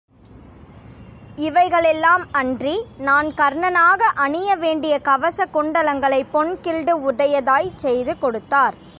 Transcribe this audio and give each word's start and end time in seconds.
இவைகளெல்லாம் 1.35 2.23
அன்றி, 2.31 2.85
நான் 2.97 3.27
கர்ணனாக 3.27 4.07
அணிய 4.15 4.55
வேண்டிய 4.55 4.99
கவச 4.99 5.47
குண்டலங்களை, 5.53 6.21
பொன் 6.31 6.57
கில்டு 6.63 6.95
உடையதாய்ச் 7.11 7.77
செய்து 7.77 8.17
கொடுத்தார். 8.17 8.75